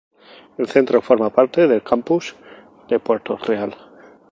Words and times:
El 0.57 0.67
centro 0.67 0.99
forma 1.03 1.29
parte 1.29 1.67
del 1.67 1.83
Campus 1.83 2.35
de 2.89 2.97
Puerto 2.99 3.37
Real. 3.37 3.75